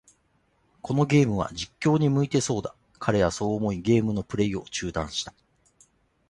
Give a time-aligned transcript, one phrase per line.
[0.81, 2.73] このゲームは、実況に向いてそうだ。
[2.97, 5.31] 彼はそう思い、ゲームのプレイを中断した。